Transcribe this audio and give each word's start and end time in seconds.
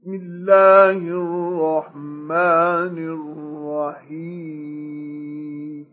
بسم 0.00 0.14
الله 0.14 0.96
الرحمن 0.96 2.96
الرحيم. 3.98 5.86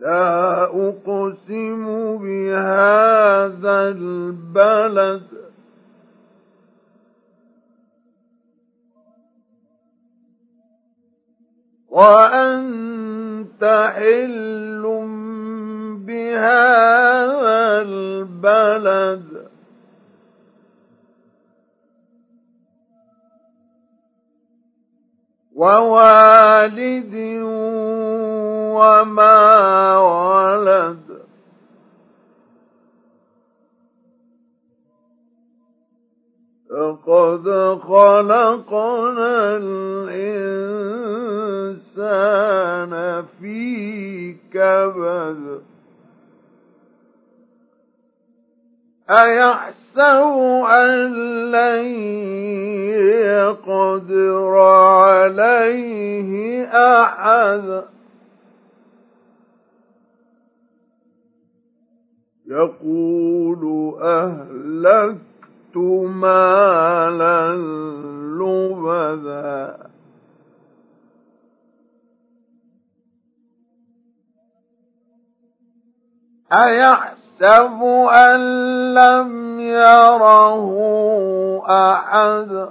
لا 0.00 0.64
أقسم 0.64 1.84
بهذا 2.18 3.88
البلد. 3.88 5.22
وأنت 11.88 13.64
حل 13.96 14.63
البلد. 18.44 19.48
ووالد 25.54 27.14
وما 28.74 29.98
ولد. 29.98 31.24
لقد 36.70 37.46
خلقنا 37.82 39.56
الإنسان 39.56 40.44
في 43.40 44.32
كبد. 44.52 45.73
أيحسب 49.10 50.26
أن 50.74 51.12
لن 51.50 51.84
يقدر 53.28 54.58
عليه 54.64 56.64
أحد؟ 56.66 57.84
يقول 62.46 63.94
أهلكت 64.02 65.76
مالا 66.06 67.54
لبدا. 68.38 69.84
أيحسب 76.52 77.23
أن 77.42 78.40
لم 78.94 79.60
يره 79.60 80.66
أحد. 81.68 82.68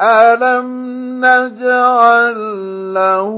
ألم 0.00 0.68
نجعل 1.24 2.38
له 2.94 3.30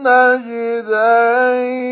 النجدين 0.08 1.88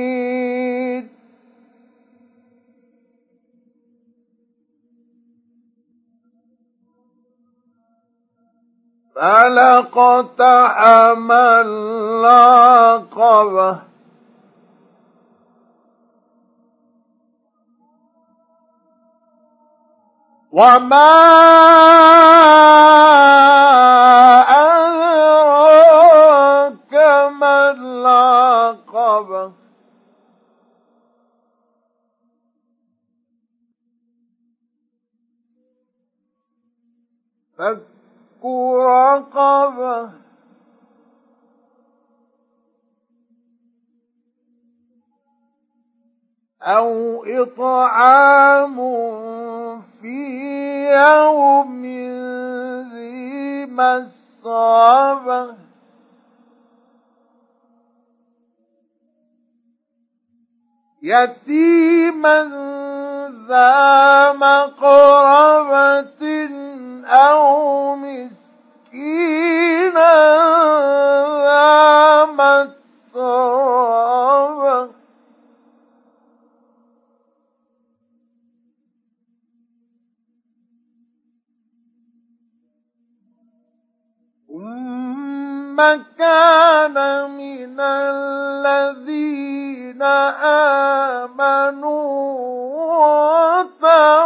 فلقتحم 9.97 11.33
العقبه 12.53 12.67
وما 20.53 22.26
العقبة 27.77 29.53
فك 37.59 37.83
رقبة. 38.45 40.11
أو 46.63 47.25
إطعام 47.25 48.77
في 50.01 50.17
يوم 50.91 51.83
ذي 52.93 53.67
مسغبة 53.67 55.66
يتيما 61.07 62.39
ذا 63.49 64.33
مقربة 64.33 66.23
أو 67.07 67.95
مسكينا 67.97 68.37
ذا 71.47 72.25
متربة 72.25 73.77
ثم 84.49 85.79
كان 86.19 86.97
من 87.31 87.81
الذين 89.97 90.03
آمنوا 91.33 91.97
وتواصوا 93.77 94.17